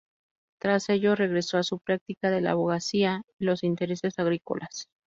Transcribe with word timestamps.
Tras 0.59 0.89
ello, 0.89 1.13
regresó 1.15 1.59
a 1.59 1.63
su 1.63 1.77
práctica 1.77 2.31
de 2.31 2.41
la 2.41 2.53
abogacía 2.53 3.21
y 3.39 3.45
los 3.45 3.63
intereses 3.63 4.17
agrícolas. 4.17 4.89